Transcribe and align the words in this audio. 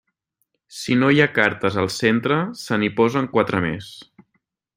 Si 0.77 0.95
no 1.01 1.09
hi 1.15 1.21
ha 1.25 1.29
cartes 1.35 1.77
al 1.83 1.91
centre, 1.97 2.39
se 2.63 2.81
n'hi 2.81 2.91
posen 3.03 3.29
quatre 3.37 3.63
més. 3.69 3.93